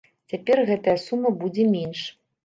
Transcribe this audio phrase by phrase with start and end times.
[0.31, 2.01] Цяпер гэтая сума будзе менш.